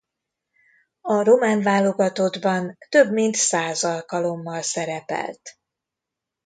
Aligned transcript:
A 1.01 1.23
román 1.23 1.61
válogatottban 1.61 2.77
több 2.89 3.11
mint 3.11 3.35
száz 3.35 3.83
alkalommal 3.83 4.61
szerepelt. 4.61 5.57